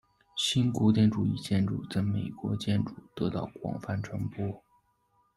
[0.35, 4.63] 新古典主义建筑在美国建筑得到广泛传播。